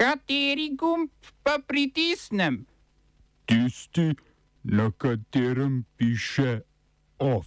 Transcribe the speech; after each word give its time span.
Kateri 0.00 0.70
gumb 0.80 1.10
pa 1.42 1.58
pritisnem? 1.66 2.64
Tisti, 3.44 4.14
na 4.64 4.90
katerem 4.96 5.84
piše 5.96 6.60
OF. 7.18 7.46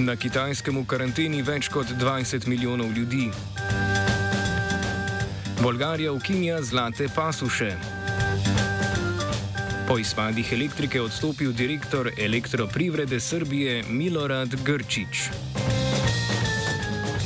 Na 0.00 0.16
kitajskem 0.16 0.80
v 0.80 0.86
karanteni 0.88 1.42
več 1.44 1.68
kot 1.68 1.92
20 2.00 2.48
milijonov 2.48 2.96
ljudi. 2.96 3.28
Bolgarija 5.60 6.16
ukinja 6.16 6.62
zlate 6.62 7.10
pasuše. 7.12 7.74
Po 9.84 9.98
izpadih 10.00 10.52
elektrike 10.52 11.02
odstopil 11.02 11.52
direktor 11.52 12.08
elektroprivrede 12.16 13.20
Srbije 13.20 13.82
Milorad 13.88 14.56
Grčič. 14.64 15.28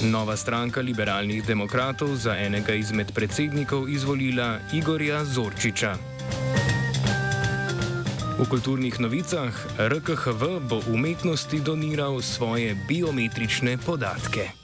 Nova 0.02 0.36
stranka 0.36 0.78
liberalnih 0.80 1.42
demokratov 1.42 2.14
za 2.14 2.38
enega 2.38 2.70
izmed 2.74 3.10
predsednikov 3.10 3.88
izvolila 3.90 4.62
Igorja 4.72 5.24
Zorčiča. 5.24 5.98
V 8.38 8.46
kulturnih 8.46 8.94
novicah 9.00 9.50
RKHV 9.74 10.62
bo 10.70 10.78
umetnosti 10.86 11.58
doniral 11.60 12.22
svoje 12.22 12.78
biometrične 12.86 13.74
podatke. 13.82 14.54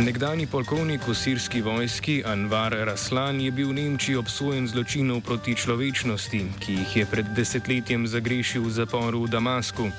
Nekdani 0.00 0.48
polkovnik 0.48 1.04
v 1.04 1.12
sirski 1.12 1.60
vojski 1.60 2.24
Anvar 2.24 2.72
Raslan 2.72 3.36
je 3.40 3.52
bil 3.52 3.68
v 3.68 3.84
Nemčiji 3.84 4.16
obsojen 4.16 4.64
zločinov 4.64 5.20
proti 5.20 5.52
človečnosti, 5.52 6.40
ki 6.56 6.72
jih 6.72 6.96
je 6.96 7.04
pred 7.04 7.28
desetletjem 7.36 8.08
zagrešil 8.08 8.64
v 8.64 8.72
zaporu 8.72 9.28
v 9.28 9.36
Damasku. 9.36 9.92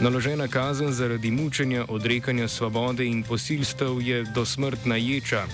Naložena 0.00 0.48
kazen 0.48 0.92
zaradi 0.92 1.30
mučenja, 1.30 1.84
odrekanja 1.88 2.48
svobode 2.48 3.06
in 3.06 3.22
posilstev 3.22 4.00
je 4.00 4.24
dosmrtna 4.34 4.96
ječa. 4.96 5.46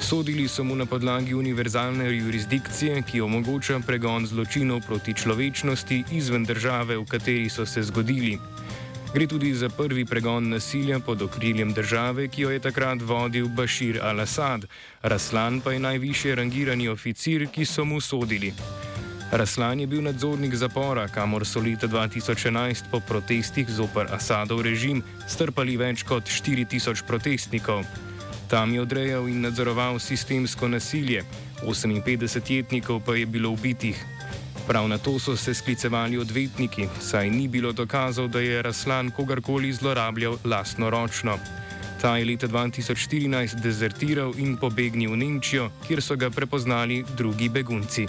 Sodili 0.00 0.48
so 0.48 0.64
mu 0.64 0.76
na 0.76 0.86
podlagi 0.86 1.34
univerzalne 1.34 2.16
jurisdikcije, 2.16 3.02
ki 3.02 3.20
omogoča 3.20 3.78
pregon 3.86 4.26
zločinov 4.26 4.80
proti 4.86 5.14
človečnosti 5.14 6.04
izven 6.10 6.44
države, 6.44 6.96
v 6.98 7.04
kateri 7.04 7.48
so 7.48 7.66
se 7.66 7.82
zgodili. 7.82 8.38
Gre 9.14 9.26
tudi 9.26 9.54
za 9.54 9.68
prvi 9.68 10.04
pregon 10.04 10.48
nasilja 10.48 10.98
pod 10.98 11.22
okriljem 11.22 11.72
države, 11.72 12.28
ki 12.28 12.42
jo 12.42 12.50
je 12.50 12.58
takrat 12.58 13.02
vodil 13.02 13.48
Bashir 13.48 14.00
al-Assad, 14.02 14.66
Raslan 15.02 15.60
pa 15.60 15.72
je 15.72 15.78
najvišje 15.78 16.34
rangirani 16.34 16.88
oficir, 16.88 17.46
ki 17.46 17.64
so 17.64 17.84
mu 17.84 18.00
sodili. 18.00 18.52
Raslan 19.32 19.80
je 19.80 19.86
bil 19.86 20.02
nadzornik 20.02 20.54
zapora, 20.54 21.08
kamor 21.08 21.44
so 21.46 21.60
leta 21.60 21.88
2011 21.88 22.88
po 22.90 23.00
protestih 23.00 23.68
zoper 23.68 24.08
Asadov 24.08 24.62
režim 24.64 25.02
strpali 25.28 25.76
več 25.76 26.00
kot 26.02 26.24
4000 26.24 27.04
protestnikov. 27.04 27.84
Tam 28.48 28.72
je 28.72 28.80
odrejal 28.80 29.28
in 29.28 29.44
nadzoroval 29.44 30.00
sistemsko 30.00 30.68
nasilje, 30.72 31.26
58 31.60 32.40
jetnikov 32.56 33.04
pa 33.04 33.20
je 33.20 33.26
bilo 33.26 33.52
ubitih. 33.52 34.00
Prav 34.64 34.88
na 34.88 34.96
to 34.98 35.18
so 35.18 35.36
se 35.36 35.54
sklicevali 35.54 36.16
odvetniki, 36.16 36.88
saj 37.00 37.28
ni 37.30 37.48
bilo 37.48 37.72
dokazov, 37.72 38.28
da 38.32 38.40
je 38.40 38.62
Raslan 38.62 39.10
kogarkoli 39.10 39.72
zlorabljal 39.72 40.38
lastnoročno. 40.44 41.36
Ta 42.00 42.16
je 42.16 42.24
leta 42.24 42.48
2014 42.48 43.60
dezertiral 43.60 44.32
in 44.38 44.56
pobegnil 44.56 45.12
v 45.12 45.16
Nemčijo, 45.16 45.70
kjer 45.84 46.00
so 46.00 46.16
ga 46.16 46.30
prepoznali 46.30 47.04
drugi 47.16 47.48
begunci. 47.48 48.06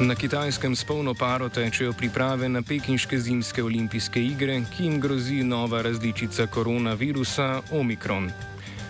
Na 0.00 0.14
kitajskem 0.14 0.76
s 0.76 0.84
polno 0.84 1.14
paro 1.14 1.48
tečejo 1.48 1.92
priprave 1.96 2.48
na 2.48 2.60
pekinške 2.62 3.16
zimske 3.18 3.62
olimpijske 3.64 4.20
igre, 4.20 4.60
ki 4.76 4.84
jim 4.84 5.00
grozi 5.00 5.40
nova 5.44 5.80
različica 5.82 6.46
koronavirusa 6.46 7.62
Omikron. 7.72 8.28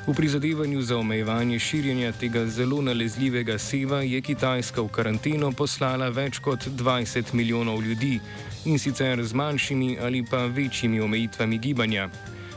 V 0.06 0.14
prizadevanju 0.14 0.82
za 0.82 0.98
omejevanje 0.98 1.58
širjenja 1.58 2.12
tega 2.12 2.46
zelo 2.46 2.82
nalezljivega 2.82 3.58
seva 3.58 4.02
je 4.02 4.20
Kitajska 4.20 4.82
v 4.82 4.88
karanteno 4.88 5.52
poslala 5.52 6.08
več 6.08 6.38
kot 6.42 6.66
20 6.66 7.34
milijonov 7.34 7.82
ljudi 7.82 8.18
in 8.64 8.78
sicer 8.78 9.24
z 9.24 9.34
manjšimi 9.34 9.98
ali 10.02 10.24
pa 10.30 10.46
večjimi 10.46 11.00
omejitvami 11.00 11.58
gibanja. 11.58 12.08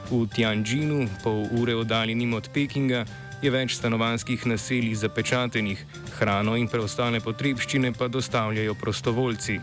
V 0.09 0.25
Tianjinu, 0.25 1.05
pol 1.23 1.45
ure 1.51 1.75
oddaljenim 1.75 2.33
od 2.33 2.49
Pekinga, 2.53 3.05
je 3.41 3.51
več 3.51 3.77
stanovanskih 3.77 4.45
naselij 4.45 4.95
zapečatenih, 4.99 5.85
hrano 6.19 6.57
in 6.59 6.67
preostale 6.67 7.21
potrebščine 7.23 7.93
pa 7.95 8.07
dostavljajo 8.07 8.75
prostovoljci. 8.75 9.59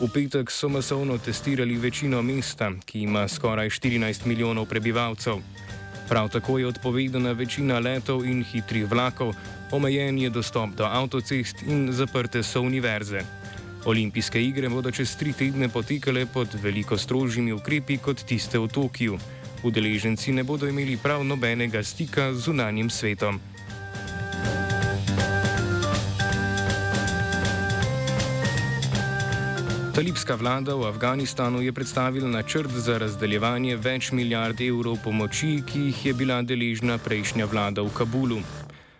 V 0.00 0.08
petek 0.10 0.50
so 0.50 0.68
masovno 0.68 1.18
testirali 1.22 1.76
večino 1.78 2.22
mesta, 2.22 2.72
ki 2.84 3.04
ima 3.06 3.28
skoraj 3.28 3.70
14 3.70 4.26
milijonov 4.26 4.66
prebivalcev. 4.66 5.38
Prav 6.08 6.28
tako 6.28 6.58
je 6.58 6.66
odpovedana 6.66 7.32
večina 7.32 7.78
letov 7.78 8.24
in 8.26 8.42
hitrih 8.44 8.90
vlakov, 8.90 9.32
omejen 9.70 10.18
je 10.18 10.30
dostop 10.30 10.74
do 10.76 10.84
avtocest 10.84 11.62
in 11.62 11.92
zaprte 11.92 12.42
so 12.42 12.60
univerze. 12.60 13.22
Olimpijske 13.84 14.42
igre 14.42 14.68
bodo 14.68 14.90
čez 14.90 15.16
tri 15.16 15.32
tedne 15.32 15.68
potekale 15.68 16.26
pod 16.26 16.48
veliko 16.62 16.98
strožjimi 16.98 17.52
ukrepi 17.52 17.98
kot 17.98 18.24
tiste 18.26 18.58
v 18.58 18.68
Tokiu. 18.68 19.18
Udeleženci 19.64 20.32
ne 20.32 20.44
bodo 20.44 20.68
imeli 20.68 20.96
prav 20.96 21.24
nobenega 21.24 21.82
stika 21.82 22.34
z 22.34 22.40
zunanjim 22.40 22.90
svetom. 22.90 23.40
Talibska 29.94 30.34
vlada 30.34 30.74
v 30.74 30.84
Afganistanu 30.84 31.62
je 31.62 31.72
predstavila 31.72 32.28
načrt 32.28 32.70
za 32.70 32.98
razdeljevanje 32.98 33.76
več 33.76 34.10
milijard 34.12 34.60
evrov 34.60 34.98
pomoči, 35.04 35.62
ki 35.66 35.80
jih 35.88 36.06
je 36.06 36.14
bila 36.14 36.42
deležna 36.42 36.98
prejšnja 36.98 37.46
vlada 37.46 37.82
v 37.82 37.94
Kabulu. 37.94 38.42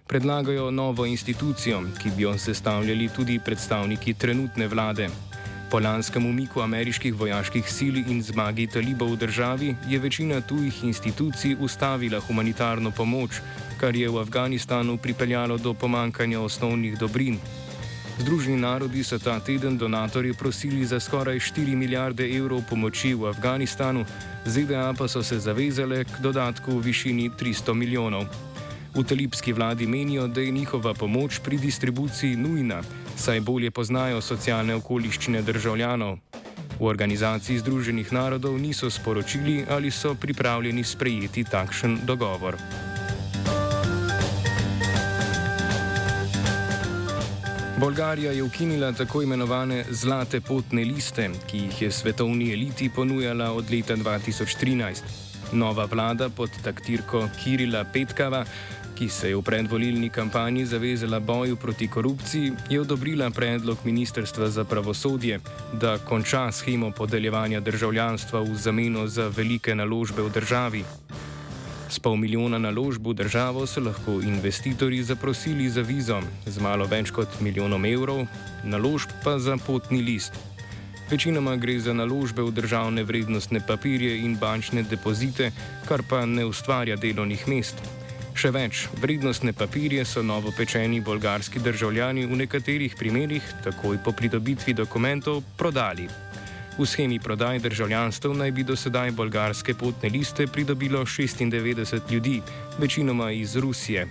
Predlagajo 0.07 0.71
novo 0.71 1.05
institucijo, 1.07 1.83
ki 1.99 2.15
bi 2.17 2.23
jo 2.23 2.39
sestavljali 2.39 3.09
tudi 3.17 3.41
predstavniki 3.43 4.15
trenutne 4.15 4.69
vlade. 4.69 5.11
Po 5.75 5.81
lanskem 5.81 6.27
umiku 6.27 6.61
ameriških 6.63 7.15
vojaških 7.15 7.67
sil 7.77 7.97
in 7.99 8.21
zmagi 8.23 8.69
talibov 8.71 9.09
v 9.13 9.17
državi 9.17 9.75
je 9.91 9.99
večina 9.99 10.39
tujih 10.41 10.85
institucij 10.85 11.57
ustavila 11.61 12.21
humanitarno 12.21 12.91
pomoč, 12.91 13.41
kar 13.81 13.97
je 13.97 14.07
v 14.09 14.21
Afganistanu 14.23 14.95
pripeljalo 14.97 15.59
do 15.59 15.75
pomankanja 15.75 16.41
osnovnih 16.41 16.95
dobrin. 16.99 17.41
Združeni 18.19 18.57
narodi 18.57 19.03
so 19.03 19.19
ta 19.19 19.41
teden 19.41 19.79
donatorje 19.79 20.35
prosili 20.35 20.87
za 20.87 21.01
skoraj 21.01 21.43
4 21.43 21.75
milijarde 21.75 22.29
evrov 22.37 22.63
pomoči 22.71 23.15
v 23.15 23.27
Afganistanu, 23.35 24.05
ZDA 24.47 24.95
pa 24.99 25.09
so 25.09 25.23
se 25.23 25.39
zavezale 25.39 26.05
k 26.05 26.23
dodatku 26.23 26.79
v 26.79 26.85
višini 26.87 27.31
300 27.31 27.75
milijonov. 27.75 28.31
V 28.95 29.03
talibski 29.03 29.53
vladi 29.53 29.87
menijo, 29.87 30.29
da 30.29 30.41
je 30.41 30.51
njihova 30.51 30.95
pomoč 30.95 31.41
pri 31.43 31.59
distribuciji 31.59 32.37
nujna, 32.37 32.83
saj 33.17 33.41
bolje 33.41 33.71
poznajo 33.71 34.21
socialne 34.21 34.75
okoliščine 34.75 35.43
državljanov. 35.43 36.19
V 36.81 36.87
organizaciji 36.87 37.59
Združenih 37.59 38.13
narodov 38.13 38.59
niso 38.59 38.91
sporočili, 38.91 39.65
ali 39.71 39.91
so 39.91 40.15
pripravljeni 40.15 40.85
sprejeti 40.85 41.45
takšen 41.45 42.01
dogovor. 42.05 42.59
Bolgarija 47.79 48.33
je 48.33 48.43
ukinila 48.43 48.93
tako 48.93 49.23
imenovane 49.23 49.85
zlate 49.91 50.41
potne 50.41 50.85
liste, 50.85 51.31
ki 51.47 51.59
jih 51.59 51.83
je 51.83 51.91
svetovni 51.91 52.53
eliti 52.53 52.89
ponujala 52.89 53.53
od 53.53 53.71
leta 53.71 53.97
2013. 53.97 55.03
Nova 55.53 55.85
vlada 55.85 56.29
pod 56.29 56.51
taktirko 56.65 57.29
Kirila 57.43 57.85
Petkava, 57.85 58.45
ki 58.95 59.09
se 59.09 59.29
je 59.29 59.37
v 59.37 59.43
predvolilni 59.43 60.09
kampanji 60.11 60.65
zavezala 60.67 61.21
boju 61.21 61.57
proti 61.57 61.89
korupciji, 61.89 62.53
je 62.71 62.81
odobrila 62.81 63.31
predlog 63.31 63.79
Ministrstva 63.85 64.49
za 64.51 64.65
pravosodje, 64.65 65.41
da 65.73 65.99
konča 65.99 66.53
schemo 66.53 66.91
podeljevanja 66.91 67.61
državljanstva 67.61 68.41
v 68.41 68.55
zameno 68.55 69.07
za 69.07 69.29
velike 69.29 69.75
naložbe 69.75 70.23
v 70.23 70.31
državi. 70.31 70.85
S 71.89 71.99
pol 71.99 72.17
milijona 72.17 72.59
naložb 72.59 73.07
v 73.07 73.15
državo 73.15 73.67
so 73.67 73.81
lahko 73.81 74.21
investitorji 74.23 75.03
zaprosili 75.03 75.69
za 75.71 75.83
vizo 75.83 76.23
z 76.47 76.61
malo 76.61 76.87
več 76.87 77.11
kot 77.11 77.41
milijonom 77.41 77.85
evrov, 77.85 78.27
naložb 78.65 79.11
pa 79.25 79.39
za 79.39 79.57
potni 79.57 80.03
list. 80.03 80.33
Večinoma 81.11 81.57
gre 81.57 81.79
za 81.79 81.93
naložbe 81.93 82.43
v 82.43 82.51
državne 82.51 83.05
vrednostne 83.05 83.61
papirje 83.61 84.17
in 84.25 84.39
bančne 84.41 84.83
depozite, 84.83 85.53
kar 85.89 86.03
pa 86.09 86.25
ne 86.27 86.47
ustvarja 86.47 86.97
delovnih 86.97 87.49
mest. 87.49 88.04
Še 88.35 88.51
več, 88.51 88.89
vrednostne 88.99 89.53
papirje 89.55 90.03
so 90.05 90.23
novopečeni 90.23 90.99
bolgarski 91.01 91.61
državljani 91.63 92.27
v 92.27 92.39
nekaterih 92.43 92.97
primerjih 92.99 93.47
takoj 93.63 94.01
po 94.03 94.11
pridobitvi 94.11 94.75
dokumentov 94.75 95.45
prodali. 95.57 96.09
V 96.75 96.87
schemi 96.87 97.21
prodaje 97.23 97.63
državljanstv 97.63 98.35
naj 98.35 98.51
bi 98.51 98.65
do 98.67 98.75
sedaj 98.77 99.13
bolgarske 99.15 99.77
potne 99.79 100.11
liste 100.11 100.49
pridobilo 100.51 101.05
96 101.07 102.11
ljudi, 102.11 102.41
večinoma 102.79 103.31
iz 103.31 103.55
Rusije. 103.57 104.09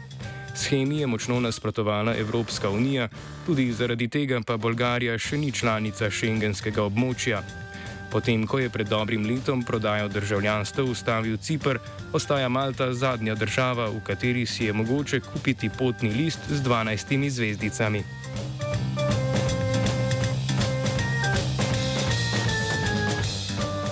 Schemi 0.56 1.02
je 1.02 1.08
močno 1.08 1.40
nasprotovala 1.44 2.16
Evropska 2.16 2.70
unija, 2.70 3.10
tudi 3.46 3.72
zaradi 3.74 4.08
tega 4.08 4.40
pa 4.48 4.58
Bolgarija 4.58 5.18
še 5.20 5.38
ni 5.38 5.52
članica 5.52 6.08
šengenskega 6.10 6.88
območja. 6.88 7.44
Potem, 8.14 8.46
ko 8.46 8.62
je 8.62 8.70
pred 8.70 8.86
dobrim 8.86 9.26
letom 9.26 9.66
prodajo 9.66 10.06
državljanstva 10.08 10.84
ustavil 10.86 11.38
Cipr, 11.38 11.82
ostaja 12.14 12.46
Malta 12.50 12.94
zadnja 12.94 13.34
država, 13.34 13.90
v 13.90 14.04
kateri 14.06 14.46
si 14.46 14.70
je 14.70 14.74
mogoče 14.74 15.20
kupiti 15.20 15.70
potni 15.70 16.14
list 16.14 16.40
z 16.50 16.62
12 16.62 17.30
zvezdicami. 17.30 18.04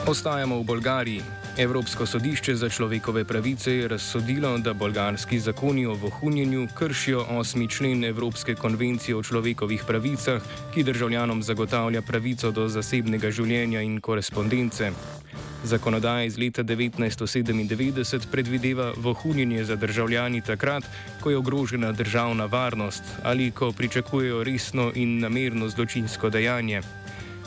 Ostajamo 0.05 0.59
v 0.59 0.63
Bolgariji. 0.63 1.40
Evropsko 1.57 2.05
sodišče 2.05 2.55
za 2.55 2.69
človekove 2.69 3.25
pravice 3.25 3.73
je 3.75 3.87
razsodilo, 3.87 4.57
da 4.57 4.73
bolgarski 4.73 5.39
zakoni 5.39 5.85
o 5.85 5.93
vohunjenju 5.93 6.67
kršijo 6.77 7.25
8. 7.29 7.69
člen 7.69 8.03
Evropske 8.03 8.55
konvencije 8.55 9.15
o 9.15 9.23
človekovih 9.23 9.83
pravicah, 9.87 10.41
ki 10.73 10.83
državljanom 10.83 11.43
zagotavlja 11.43 12.01
pravico 12.01 12.51
do 12.51 12.69
zasebnega 12.69 13.31
življenja 13.31 13.81
in 13.81 13.99
korespondence. 13.99 14.91
Zakonodaja 15.63 16.23
iz 16.23 16.37
leta 16.37 16.63
1997 16.63 18.31
predvideva 18.31 18.93
vohunjenje 18.97 19.63
za 19.65 19.75
državljani 19.75 20.41
takrat, 20.41 20.83
ko 21.21 21.29
je 21.29 21.37
ogrožena 21.37 21.91
državna 21.91 22.45
varnost 22.45 23.03
ali 23.23 23.51
ko 23.51 23.71
pričakujejo 23.71 24.43
resno 24.43 24.91
in 24.95 25.19
namerno 25.19 25.69
zločinsko 25.69 26.29
dejanje. 26.29 26.81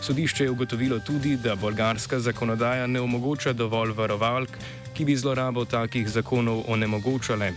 Sodišče 0.04 0.44
je 0.44 0.50
ugotovilo 0.50 0.98
tudi, 0.98 1.36
da 1.36 1.54
bolgarska 1.56 2.18
zakonodaja 2.20 2.86
ne 2.86 3.00
omogoča 3.00 3.52
dovolj 3.52 3.94
varovalk, 3.96 4.58
ki 4.94 5.04
bi 5.04 5.16
zlorabo 5.16 5.64
takih 5.64 6.08
zakonov 6.08 6.60
onemogočale. 6.68 7.52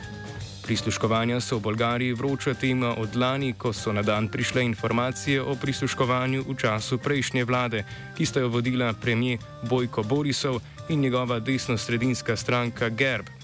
Prisluškovanja 0.64 1.42
so 1.44 1.58
v 1.58 1.62
Bolgariji 1.62 2.14
vroča 2.14 2.54
tema 2.54 2.94
od 2.98 3.16
lani, 3.16 3.54
ko 3.54 3.74
so 3.74 3.92
na 3.94 4.02
dan 4.02 4.32
prišle 4.32 4.64
informacije 4.64 5.42
o 5.42 5.56
prisluškovanju 5.56 6.46
v 6.48 6.56
času 6.56 6.98
prejšnje 6.98 7.44
vlade, 7.44 7.84
ki 8.18 8.26
sta 8.26 8.40
jo 8.40 8.48
vodila 8.50 8.94
premijer 8.94 9.44
Bojko 9.70 10.04
Borisov 10.04 10.62
in 10.90 11.00
njegova 11.00 11.40
desno-sredinska 11.40 12.36
stranka 12.36 12.90
Gerb. 12.90 13.37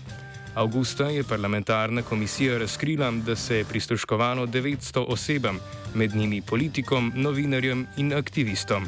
Augusta 0.55 1.09
je 1.09 1.23
parlamentarna 1.23 2.01
komisija 2.01 2.57
razkrila, 2.57 3.11
da 3.11 3.35
se 3.35 3.57
je 3.57 3.65
prisluškovalo 3.65 4.47
900 4.47 5.05
osebam, 5.07 5.59
med 5.93 6.15
njimi 6.15 6.41
politikom, 6.41 7.11
novinarjem 7.15 7.87
in 7.97 8.13
aktivistom. 8.13 8.85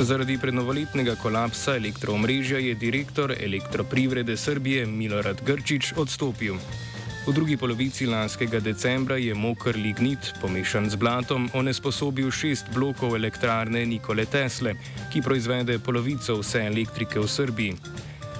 Zaradi 0.00 0.38
prednovoletnega 0.38 1.14
kolapsa 1.14 1.76
elektroomrežja 1.76 2.58
je 2.58 2.74
direktor 2.74 3.34
elektroprivrede 3.40 4.36
Srbije 4.36 4.86
Milorad 4.86 5.42
Grčič 5.46 5.92
odstopil. 5.96 6.54
V 7.28 7.32
drugi 7.36 7.56
polovici 7.60 8.06
lanskega 8.08 8.56
decembra 8.56 9.18
je 9.20 9.34
moker 9.36 9.76
lignit, 9.76 10.32
pomešan 10.40 10.88
z 10.88 10.96
blatom, 10.96 11.50
onesposobil 11.52 12.30
šest 12.32 12.72
blokov 12.72 13.20
elektrarne 13.20 13.84
Nikole 13.84 14.24
Tesle, 14.24 14.72
ki 15.12 15.20
proizvede 15.20 15.76
polovico 15.76 16.38
vse 16.40 16.64
elektrike 16.64 17.20
v 17.20 17.28
Srbiji. 17.28 17.76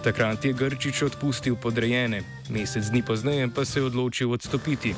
Takrat 0.00 0.44
je 0.44 0.56
Grčič 0.56 1.02
odpustil 1.04 1.60
podrejene, 1.60 2.22
mesec 2.48 2.88
dni 2.88 3.04
pozneje 3.04 3.52
pa 3.52 3.68
se 3.68 3.76
je 3.76 3.92
odločil 3.92 4.32
odstopiti. 4.32 4.96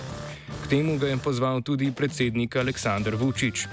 K 0.63 0.65
temu 0.71 0.95
ga 0.95 1.11
je 1.11 1.19
pozval 1.19 1.59
tudi 1.59 1.91
predsednik 1.91 2.57
Aleksandr 2.63 3.19
Vučić. 3.19 3.67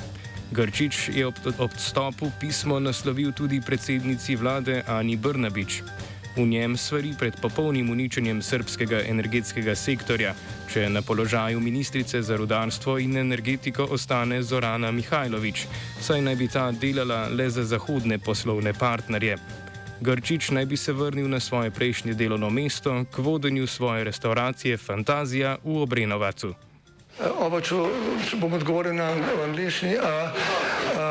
Grčič 0.49 1.13
je 1.13 1.29
ob 1.29 1.37
odstopu 1.61 2.33
pismo 2.41 2.81
naslovil 2.81 3.37
tudi 3.37 3.61
predsednici 3.61 4.33
vlade 4.33 4.81
Ani 4.89 5.13
Brnabič. 5.13 5.83
V 6.37 6.45
njem 6.45 6.77
svari 6.77 7.13
pred 7.19 7.33
popolnim 7.41 7.89
uničenjem 7.89 8.41
srpskega 8.41 8.99
energetskega 9.09 9.73
sektorja, 9.75 10.35
če 10.69 10.83
na 10.89 11.01
položaju 11.01 11.59
ministrice 11.59 12.21
za 12.21 12.37
rudarstvo 12.37 12.99
in 13.01 13.17
energetiko 13.17 13.87
ostane 13.91 14.43
Zorana 14.43 14.91
Mihajlović, 14.91 15.63
saj 16.01 16.21
naj 16.21 16.35
bi 16.35 16.47
ta 16.47 16.67
delala 16.71 17.25
le 17.33 17.49
za 17.49 17.63
zahodne 17.65 18.19
poslovne 18.19 18.73
partnerje. 18.73 19.37
Grčič 20.01 20.51
naj 20.53 20.65
bi 20.65 20.77
se 20.77 20.93
vrnil 20.93 21.29
na 21.29 21.39
svoje 21.39 21.71
prejšnje 21.71 22.13
delovno 22.13 22.49
mesto 22.49 23.05
k 23.11 23.17
vodenju 23.17 23.67
svoje 23.67 24.03
restauracije 24.03 24.77
Fantazija 24.77 25.57
v 25.63 25.81
Obrenovacu. 25.81 26.53
Oba, 27.41 27.61
če 27.65 28.37
bom 28.37 28.53
odgovoril 28.53 28.93
na 28.93 29.09
angliški. 29.47 29.97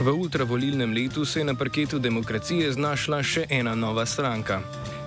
V 0.00 0.08
ultravolilnem 0.08 0.92
letu 0.92 1.24
se 1.24 1.40
je 1.40 1.44
na 1.44 1.54
parketu 1.54 1.98
demokracije 1.98 2.72
znašla 2.72 3.18
še 3.22 3.42
ena 3.52 3.74
nova 3.76 4.06
stranka. 4.06 4.62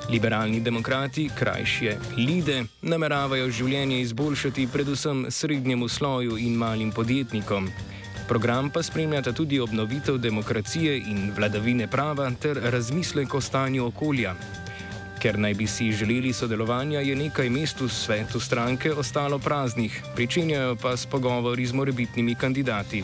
Liberalni 0.09 0.59
demokrati, 0.61 1.23
krajše 1.33 1.95
Lide, 2.17 2.59
nameravajo 2.81 3.49
življenje 3.49 3.97
izboljšati 4.03 4.67
predvsem 4.69 5.25
srednjemu 5.33 5.89
sloju 5.89 6.37
in 6.37 6.53
malim 6.53 6.91
podjetnikom. 6.91 7.71
Program 8.29 8.69
pa 8.69 8.83
spremljata 8.83 9.33
tudi 9.33 9.59
obnovitev 9.59 10.21
demokracije 10.21 10.99
in 11.09 11.33
vladavine 11.33 11.89
prava 11.89 12.29
ter 12.29 12.61
razmislek 12.61 13.33
o 13.33 13.41
stanju 13.41 13.89
okolja. 13.89 14.35
Ker 15.17 15.39
naj 15.39 15.53
bi 15.57 15.67
si 15.67 15.91
želeli 15.91 16.33
sodelovanja, 16.33 17.01
je 17.01 17.15
nekaj 17.15 17.49
mest 17.49 17.81
v 17.81 17.89
svetu 17.89 18.39
stranke 18.39 18.93
ostalo 18.93 19.39
praznih, 19.39 20.03
pričenjajo 20.15 20.75
pa 20.75 20.97
s 20.97 21.09
pogovori 21.09 21.65
z 21.65 21.73
morebitnimi 21.73 22.35
kandidati. 22.35 23.03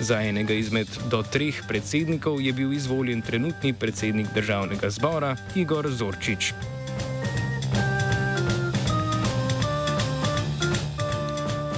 Za 0.00 0.20
enega 0.20 0.54
izmed 0.54 0.88
do 1.10 1.22
treh 1.22 1.62
predsednikov 1.68 2.40
je 2.40 2.52
bil 2.52 2.72
izvoljen 2.72 3.22
trenutni 3.22 3.72
predsednik 3.72 4.26
državnega 4.34 4.90
zbora 4.90 5.36
Igor 5.54 5.88
Zorčič. 5.88 6.52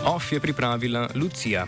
OF 0.07 0.33
je 0.33 0.41
pripravila 0.41 1.09
Lucija. 1.15 1.67